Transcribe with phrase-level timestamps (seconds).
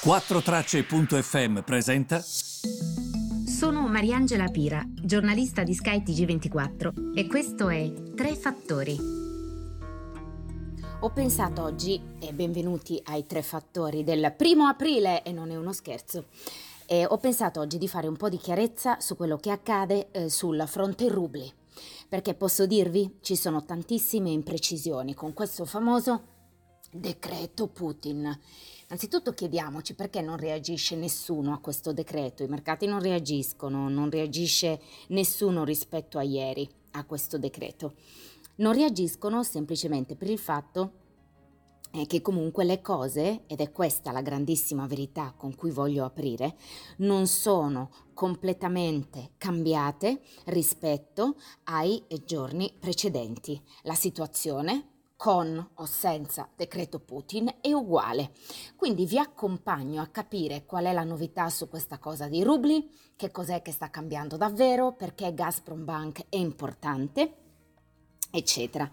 [0.00, 2.20] 4Tracce.fm presenta.
[2.20, 8.96] Sono Mariangela Pira, giornalista di Sky TG24 e questo è Tre Fattori.
[11.00, 15.72] Ho pensato oggi, e benvenuti ai Tre Fattori del primo aprile, e non è uno
[15.72, 16.26] scherzo,
[16.86, 20.30] e ho pensato oggi di fare un po' di chiarezza su quello che accade eh,
[20.30, 21.52] sul fronte rubli,
[22.08, 26.37] perché posso dirvi ci sono tantissime imprecisioni con questo famoso
[26.90, 28.38] decreto Putin.
[28.88, 34.80] Anzitutto chiediamoci perché non reagisce nessuno a questo decreto, i mercati non reagiscono, non reagisce
[35.08, 37.94] nessuno rispetto a ieri a questo decreto.
[38.56, 40.92] Non reagiscono semplicemente per il fatto
[41.92, 46.56] eh, che comunque le cose, ed è questa la grandissima verità con cui voglio aprire,
[46.98, 53.62] non sono completamente cambiate rispetto ai giorni precedenti.
[53.82, 58.30] La situazione con o senza decreto Putin è uguale.
[58.76, 63.32] Quindi vi accompagno a capire qual è la novità su questa cosa dei rubli, che
[63.32, 67.34] cos'è che sta cambiando davvero, perché Gazprom Bank è importante
[68.30, 68.88] eccetera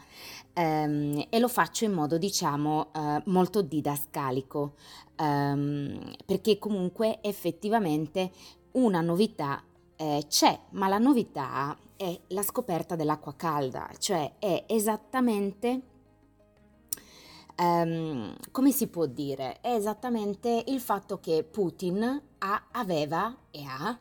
[0.56, 4.76] um, e lo faccio in modo diciamo uh, molto didascalico
[5.20, 8.32] um, perché comunque effettivamente
[8.72, 9.62] una novità
[9.98, 15.82] eh, c'è ma la novità è la scoperta dell'acqua calda cioè è esattamente
[17.58, 19.59] um, come si può dire?
[19.61, 23.98] È esattamente il fatto che Putin ha, aveva e ha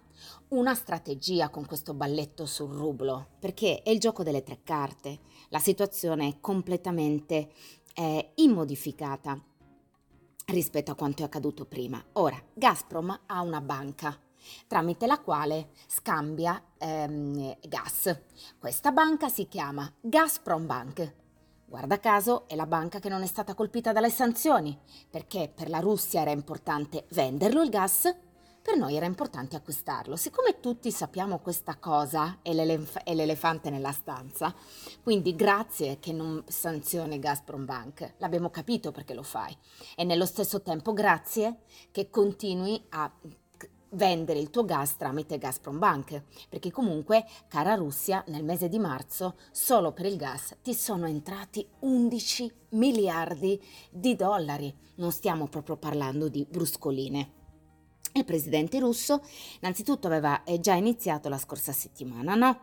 [0.49, 5.21] una strategia con questo balletto sul rublo, perché è il gioco delle tre carte.
[5.49, 7.51] La situazione è completamente
[7.95, 9.41] eh, immodificata
[10.47, 12.03] rispetto a quanto è accaduto prima.
[12.13, 14.19] Ora, Gazprom ha una banca
[14.67, 18.21] tramite la quale scambia ehm, gas.
[18.59, 21.15] Questa banca si chiama Gazprom Bank
[21.75, 24.79] Guarda caso è la banca che non è stata colpita dalle sanzioni,
[25.11, 28.15] perché per la Russia era importante venderlo il gas,
[28.63, 30.15] per noi era importante acquistarlo.
[30.15, 34.55] Siccome tutti sappiamo questa cosa, è, l'elef- è l'elefante nella stanza,
[35.03, 39.59] quindi grazie che non sanzioni Gazprom Bank, l'abbiamo capito perché lo fai.
[39.97, 43.11] E nello stesso tempo grazie che continui a
[43.95, 49.37] vendere il tuo gas tramite Gazprom Bank, perché comunque, cara Russia, nel mese di marzo
[49.51, 53.61] solo per il gas ti sono entrati 11 miliardi
[53.91, 54.75] di dollari.
[54.97, 57.43] Non stiamo proprio parlando di bruscoline.
[58.17, 59.23] Il presidente russo
[59.61, 62.61] innanzitutto aveva eh, già iniziato la scorsa settimana, no?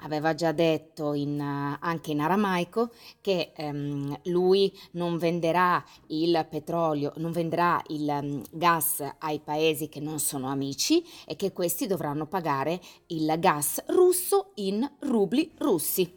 [0.00, 7.32] Aveva già detto in, anche in aramaico che um, lui non venderà il petrolio, non
[7.32, 12.80] venderà il um, gas ai paesi che non sono amici e che questi dovranno pagare
[13.08, 16.16] il gas russo in rubli russi.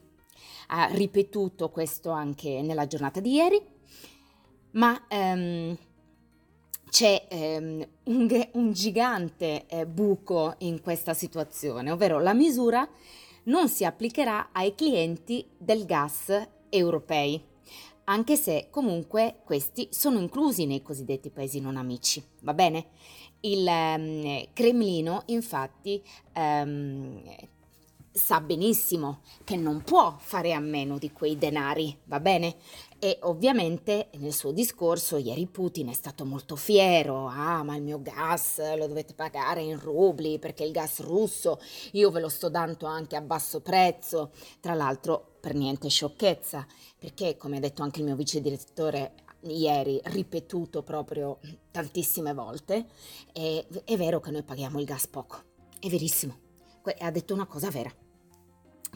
[0.73, 3.61] Ha ripetuto questo anche nella giornata di ieri,
[4.71, 5.77] ma um,
[6.89, 12.87] c'è um, un, un, gigante eh, buco in questa situazione, ovvero la misura
[13.43, 17.43] non si applicherà ai clienti del gas europei,
[18.05, 22.87] anche se comunque questi sono inclusi nei cosiddetti paesi non amici, va bene?
[23.41, 26.01] Il um, Cremlino infatti
[26.35, 27.21] um,
[28.11, 32.57] sa benissimo che non può fare a meno di quei denari, va bene?
[32.99, 38.01] E ovviamente nel suo discorso ieri Putin è stato molto fiero, ah ma il mio
[38.01, 41.59] gas lo dovete pagare in rubli perché il gas russo
[41.93, 46.67] io ve lo sto dando anche a basso prezzo, tra l'altro per niente sciocchezza,
[46.97, 49.13] perché come ha detto anche il mio vice direttore
[49.43, 51.39] ieri, ripetuto proprio
[51.71, 52.85] tantissime volte,
[53.31, 55.41] è, è vero che noi paghiamo il gas poco,
[55.79, 56.49] è verissimo,
[56.99, 57.91] ha detto una cosa vera.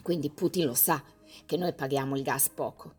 [0.02, 1.02] Quindi Putin lo sa
[1.44, 2.94] che noi paghiamo il gas poco.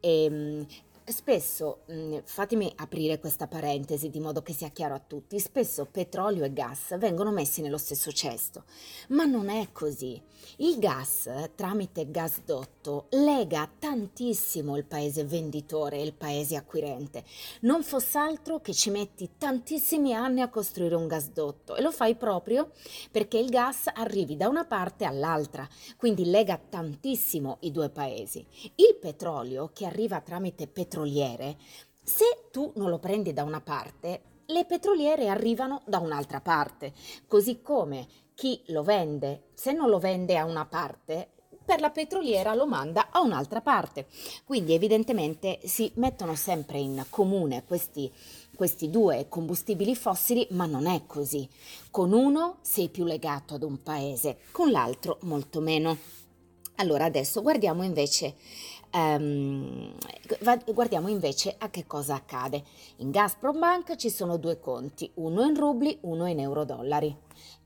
[0.00, 0.66] E, ehm,
[1.06, 6.44] Spesso, mm, fatemi aprire questa parentesi di modo che sia chiaro a tutti, spesso petrolio
[6.44, 8.64] e gas vengono messi nello stesso cesto,
[9.08, 10.18] ma non è così.
[10.58, 17.22] Il gas, tramite gasdotto, lega tantissimo il paese venditore e il paese acquirente.
[17.60, 22.14] Non fosse altro che ci metti tantissimi anni a costruire un gasdotto e lo fai
[22.14, 22.70] proprio
[23.10, 25.68] perché il gas arrivi da una parte all'altra,
[25.98, 28.42] quindi lega tantissimo i due paesi.
[28.76, 31.56] Il petrolio che arriva tramite petrolio petroliere,
[32.04, 36.92] se tu non lo prendi da una parte, le petroliere arrivano da un'altra parte,
[37.26, 41.30] così come chi lo vende, se non lo vende a una parte,
[41.64, 44.06] per la petroliera lo manda a un'altra parte.
[44.44, 48.12] Quindi evidentemente si mettono sempre in comune questi,
[48.54, 51.48] questi due combustibili fossili, ma non è così.
[51.90, 55.96] Con uno sei più legato ad un paese, con l'altro molto meno.
[56.76, 58.34] Allora adesso guardiamo invece
[58.96, 59.92] Um,
[60.72, 62.62] guardiamo invece a che cosa accade.
[62.98, 67.16] In Gazprom Bank ci sono due conti, uno in rubli, uno in euro-dollari.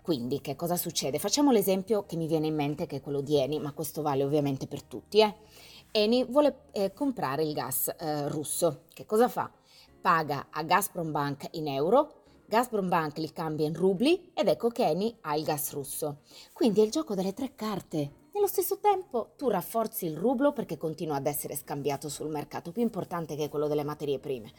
[0.00, 1.18] Quindi che cosa succede?
[1.18, 4.24] Facciamo l'esempio che mi viene in mente che è quello di Eni, ma questo vale
[4.24, 5.20] ovviamente per tutti.
[5.20, 5.34] Eh?
[5.90, 8.84] Eni vuole eh, comprare il gas eh, russo.
[8.88, 9.52] Che cosa fa?
[10.00, 14.86] Paga a Gazprom Bank in euro, Gazprom Bank li cambia in rubli ed ecco che
[14.86, 16.20] Eni ha il gas russo.
[16.54, 18.12] Quindi è il gioco delle tre carte.
[18.38, 22.82] Nello stesso tempo tu rafforzi il rublo perché continua ad essere scambiato sul mercato più
[22.82, 24.52] importante che quello delle materie prime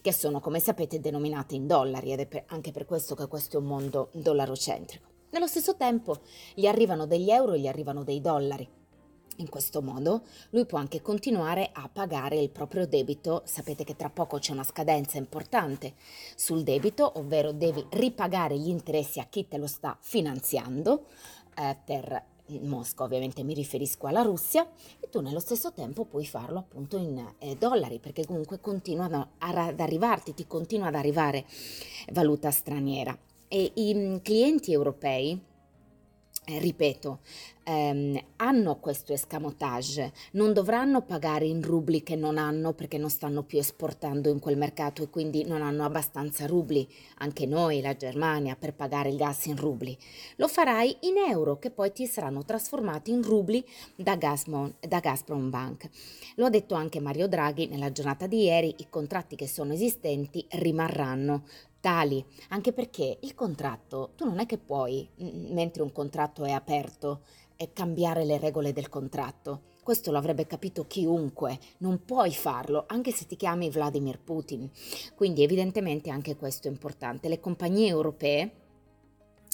[0.00, 3.60] che sono, come sapete, denominate in dollari ed è anche per questo che questo è
[3.60, 5.06] un mondo dollarocentrico.
[5.30, 6.18] Nello stesso tempo
[6.52, 8.68] gli arrivano degli euro e gli arrivano dei dollari.
[9.36, 13.42] In questo modo lui può anche continuare a pagare il proprio debito.
[13.44, 15.94] Sapete che tra poco c'è una scadenza importante
[16.34, 21.04] sul debito, ovvero devi ripagare gli interessi a chi te lo sta finanziando
[21.54, 22.30] eh, per
[22.60, 24.68] Mosca ovviamente mi riferisco alla Russia
[25.00, 29.80] e tu nello stesso tempo puoi farlo appunto in eh, dollari perché comunque continuano ad
[29.80, 31.46] arrivarti, ti continua ad arrivare
[32.12, 33.16] valuta straniera.
[33.48, 35.40] E i mm, clienti europei
[36.44, 37.20] ripeto,
[37.64, 43.44] ehm, hanno questo escamotage, non dovranno pagare in rubli che non hanno perché non stanno
[43.44, 46.86] più esportando in quel mercato e quindi non hanno abbastanza rubli,
[47.18, 49.96] anche noi, la Germania, per pagare il gas in rubli.
[50.36, 55.48] Lo farai in euro che poi ti saranno trasformati in rubli da, Gazprom, da Gazprom
[55.48, 55.88] Bank.
[56.36, 60.44] Lo ha detto anche Mario Draghi nella giornata di ieri, i contratti che sono esistenti
[60.50, 61.44] rimarranno
[61.82, 67.22] tali, anche perché il contratto, tu non è che puoi, mentre un contratto è aperto,
[67.74, 69.70] cambiare le regole del contratto.
[69.82, 74.70] Questo lo avrebbe capito chiunque, non puoi farlo, anche se ti chiami Vladimir Putin.
[75.16, 77.28] Quindi evidentemente anche questo è importante.
[77.28, 78.52] Le compagnie europee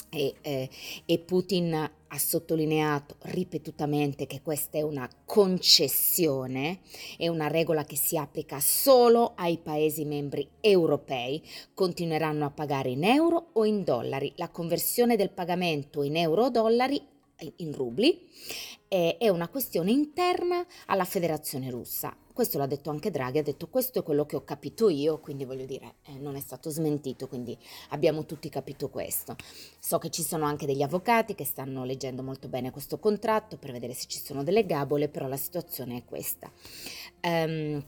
[0.09, 0.69] e, eh,
[1.05, 6.79] e, Putin ha sottolineato ripetutamente che questa è una concessione,
[7.17, 11.41] è una regola che si applica solo ai Paesi membri europei,
[11.73, 14.33] continueranno a pagare in euro o in dollari.
[14.37, 17.01] La conversione del pagamento in euro o dollari
[17.57, 18.27] in rubli
[18.89, 22.15] è una questione interna alla federazione russa.
[22.33, 25.45] Questo l'ha detto anche Draghi, ha detto questo è quello che ho capito io, quindi
[25.45, 27.57] voglio dire, eh, non è stato smentito, quindi
[27.89, 29.35] abbiamo tutti capito questo.
[29.77, 33.71] So che ci sono anche degli avvocati che stanno leggendo molto bene questo contratto per
[33.71, 36.51] vedere se ci sono delle gabole, però la situazione è questa.
[37.21, 37.83] Um,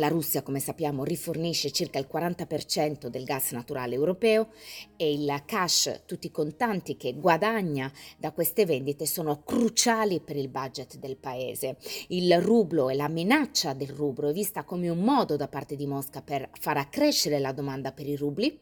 [0.00, 4.48] la Russia, come sappiamo, rifornisce circa il 40% del gas naturale europeo
[4.96, 10.48] e il cash, tutti i contanti che guadagna da queste vendite sono cruciali per il
[10.48, 11.76] budget del paese.
[12.08, 15.86] Il rublo e la minaccia del rublo è vista come un modo da parte di
[15.86, 18.58] Mosca per far accrescere la domanda per i rubli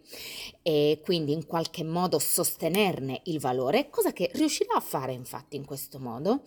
[0.61, 5.65] e quindi in qualche modo sostenerne il valore, cosa che riuscirà a fare infatti in
[5.65, 6.43] questo modo,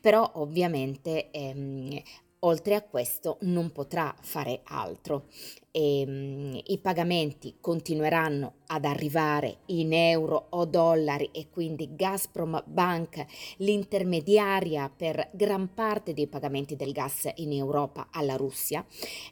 [0.00, 2.00] però ovviamente ehm,
[2.46, 5.24] Oltre a questo non potrà fare altro.
[5.72, 13.26] E, um, I pagamenti continueranno ad arrivare in euro o dollari e quindi Gazprom Bank,
[13.58, 18.86] l'intermediaria per gran parte dei pagamenti del gas in Europa alla Russia,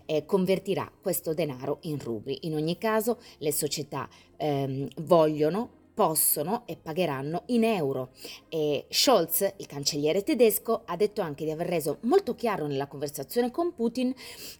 [0.07, 2.39] eh, convertirà questo denaro in rubli.
[2.43, 8.11] In ogni caso le società ehm, vogliono possono e pagheranno in euro.
[8.49, 13.51] E Scholz, il cancelliere tedesco, ha detto anche di aver reso molto chiaro nella conversazione
[13.51, 14.13] con Putin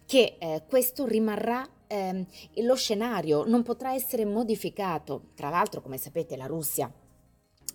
[0.05, 2.25] che eh, questo rimarrà eh,
[2.63, 5.25] lo scenario, non potrà essere modificato.
[5.35, 6.91] Tra l'altro, come sapete, la Russia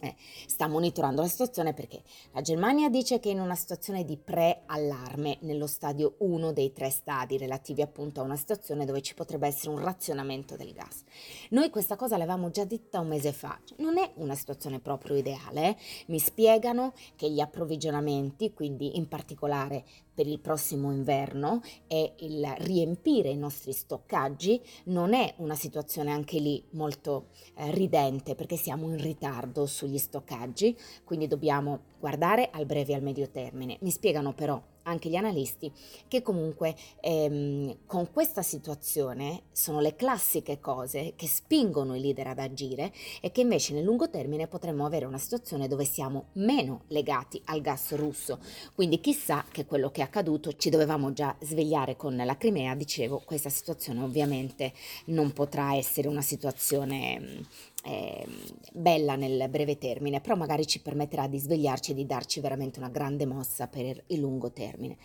[0.01, 0.15] eh,
[0.47, 2.03] sta monitorando la situazione perché
[2.33, 6.91] la Germania dice che è in una situazione di pre-allarme nello stadio 1 dei tre
[6.91, 11.03] stadi relativi appunto a una situazione dove ci potrebbe essere un razionamento del gas.
[11.51, 15.17] Noi questa cosa l'avevamo già detta un mese fa, cioè, non è una situazione proprio
[15.17, 15.77] ideale, eh?
[16.07, 23.31] mi spiegano che gli approvvigionamenti, quindi in particolare per il prossimo inverno e il riempire
[23.31, 29.01] i nostri stoccaggi non è una situazione anche lì molto eh, ridente perché siamo in
[29.01, 33.79] ritardo sugli stoccaggi, quindi dobbiamo guardare al breve e al medio termine.
[33.81, 35.73] Mi spiegano però anche gli analisti,
[36.09, 42.39] che comunque ehm, con questa situazione sono le classiche cose che spingono i leader ad
[42.39, 47.41] agire e che invece nel lungo termine potremmo avere una situazione dove siamo meno legati
[47.47, 48.39] al gas russo.
[48.75, 53.23] Quindi chissà che quello che è accaduto ci dovevamo già svegliare con la Crimea, dicevo,
[53.25, 54.73] questa situazione ovviamente
[55.07, 57.47] non potrà essere una situazione
[57.85, 58.27] eh,
[58.73, 62.89] bella nel breve termine, però magari ci permetterà di svegliarci e di darci veramente una
[62.89, 64.97] grande mossa per il lungo termine.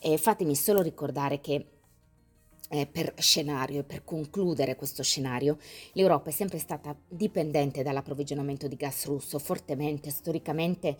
[0.00, 1.66] E fatemi solo ricordare che
[2.70, 5.58] eh, per scenario, per concludere questo scenario,
[5.92, 10.96] l'Europa è sempre stata dipendente dall'approvvigionamento di gas russo, fortemente, storicamente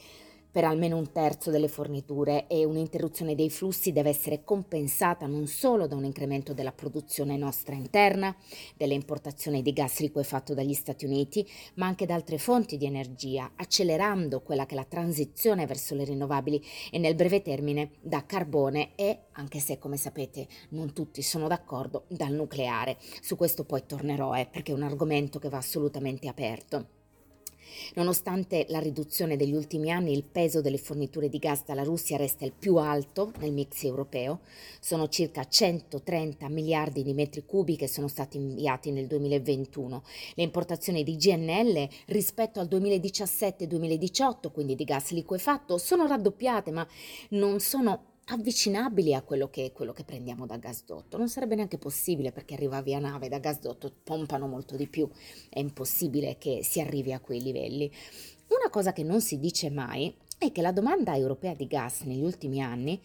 [0.51, 5.87] per almeno un terzo delle forniture e un'interruzione dei flussi deve essere compensata non solo
[5.87, 8.35] da un incremento della produzione nostra interna,
[8.77, 13.53] delle importazioni di gas liquefatto dagli Stati Uniti, ma anche da altre fonti di energia,
[13.57, 18.95] accelerando quella che è la transizione verso le rinnovabili e nel breve termine da carbone
[18.95, 22.97] e, anche se come sapete non tutti sono d'accordo, dal nucleare.
[23.21, 26.98] Su questo poi tornerò eh, perché è un argomento che va assolutamente aperto.
[27.95, 32.45] Nonostante la riduzione degli ultimi anni, il peso delle forniture di gas dalla Russia resta
[32.45, 34.41] il più alto nel mix europeo.
[34.81, 40.03] Sono circa 130 miliardi di metri cubi che sono stati inviati nel 2021.
[40.35, 46.87] Le importazioni di GNL rispetto al 2017-2018, quindi di gas liquefatto, sono raddoppiate, ma
[47.31, 51.17] non sono avvicinabili a quello che, quello che prendiamo da gasdotto.
[51.17, 55.09] Non sarebbe neanche possibile perché arriva via nave, da gasdotto pompano molto di più,
[55.49, 57.91] è impossibile che si arrivi a quei livelli.
[58.49, 62.23] Una cosa che non si dice mai è che la domanda europea di gas negli
[62.23, 63.01] ultimi anni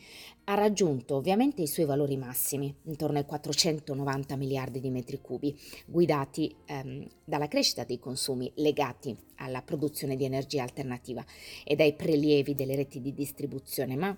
[0.45, 6.53] ha raggiunto ovviamente i suoi valori massimi, intorno ai 490 miliardi di metri cubi, guidati
[6.65, 11.25] ehm, dalla crescita dei consumi legati alla produzione di energia alternativa
[11.63, 14.15] e dai prelievi delle reti di distribuzione, ma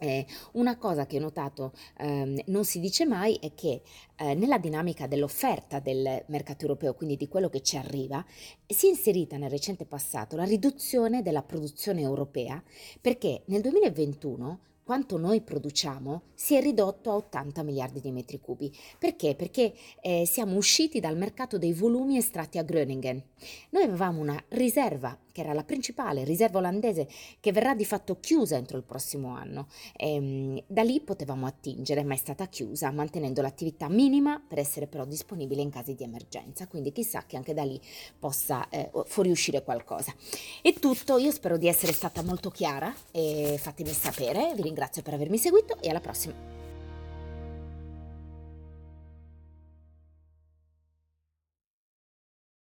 [0.00, 3.82] eh, una cosa che ho notato ehm, non si dice mai è che
[4.16, 8.24] eh, nella dinamica dell'offerta del mercato europeo, quindi di quello che ci arriva,
[8.66, 12.62] si è inserita nel recente passato la riduzione della produzione europea
[13.00, 18.76] perché nel 2021 quanto noi produciamo si è ridotto a 80 miliardi di metri cubi.
[18.98, 19.36] Perché?
[19.36, 23.22] Perché eh, siamo usciti dal mercato dei volumi estratti a Groningen.
[23.70, 27.08] Noi avevamo una riserva che era la principale riserva olandese
[27.40, 29.68] che verrà di fatto chiusa entro il prossimo anno.
[29.96, 34.86] E, ehm, da lì potevamo attingere, ma è stata chiusa, mantenendo l'attività minima per essere
[34.86, 36.66] però disponibile in casi di emergenza.
[36.66, 37.80] Quindi chissà che anche da lì
[38.18, 40.14] possa eh, fuoriuscire qualcosa.
[40.60, 45.14] È tutto, io spero di essere stata molto chiara e fatemi sapere, vi ringrazio per
[45.14, 46.59] avermi seguito e alla prossima.